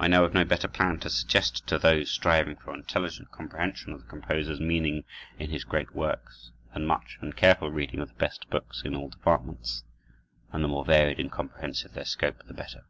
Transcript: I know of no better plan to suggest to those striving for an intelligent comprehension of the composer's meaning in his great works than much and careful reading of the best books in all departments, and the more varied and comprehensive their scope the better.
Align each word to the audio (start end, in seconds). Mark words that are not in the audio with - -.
I 0.00 0.08
know 0.08 0.24
of 0.24 0.34
no 0.34 0.44
better 0.44 0.66
plan 0.66 0.98
to 0.98 1.08
suggest 1.08 1.64
to 1.68 1.78
those 1.78 2.10
striving 2.10 2.56
for 2.56 2.70
an 2.72 2.80
intelligent 2.80 3.30
comprehension 3.30 3.92
of 3.92 4.00
the 4.00 4.08
composer's 4.08 4.58
meaning 4.58 5.04
in 5.38 5.48
his 5.50 5.62
great 5.62 5.94
works 5.94 6.50
than 6.74 6.86
much 6.86 7.18
and 7.20 7.36
careful 7.36 7.70
reading 7.70 8.00
of 8.00 8.08
the 8.08 8.14
best 8.16 8.50
books 8.50 8.82
in 8.84 8.96
all 8.96 9.10
departments, 9.10 9.84
and 10.50 10.64
the 10.64 10.66
more 10.66 10.84
varied 10.84 11.20
and 11.20 11.30
comprehensive 11.30 11.92
their 11.92 12.04
scope 12.04 12.42
the 12.48 12.52
better. 12.52 12.84